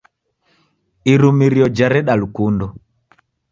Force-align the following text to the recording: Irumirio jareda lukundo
Irumirio 1.13 1.65
jareda 1.81 2.13
lukundo 2.21 2.65